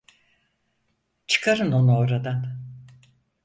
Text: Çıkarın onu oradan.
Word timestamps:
Çıkarın 1.27 1.71
onu 1.71 1.97
oradan. 1.97 2.57